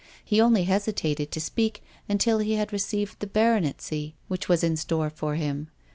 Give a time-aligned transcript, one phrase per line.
[0.25, 5.11] He only hesitated to speak until he had received the baronetcy which was in store
[5.11, 5.69] for him.